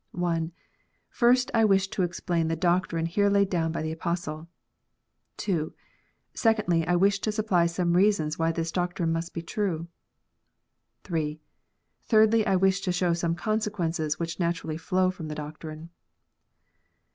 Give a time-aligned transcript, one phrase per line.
[0.19, 0.49] I.
[1.11, 4.47] First, I wish to explain the doctrine here laid down by the Apostle.
[5.47, 5.73] II.
[6.33, 9.89] Secondly, I wish to supply some reasons why this doc trine must be true.
[11.07, 11.39] III.
[12.01, 15.91] Thirdly, I wish to show some consequences which naturally flow from the doctrine.